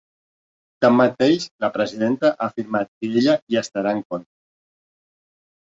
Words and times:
Tanmateix, 0.85 1.45
la 1.65 1.69
presidenta 1.75 2.31
ha 2.33 2.47
afirmat 2.47 2.89
que 2.91 3.13
ella 3.21 3.37
hi 3.45 3.63
‘estaria 3.65 3.93
en 3.99 4.05
contra’. 4.07 4.29